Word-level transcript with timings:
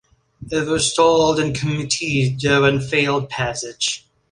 It 0.49 0.67
was 0.67 0.91
stalled 0.91 1.39
in 1.39 1.53
committee 1.53 2.35
though 2.41 2.63
and 2.63 2.83
failed 2.83 3.29
passage. 3.29 4.07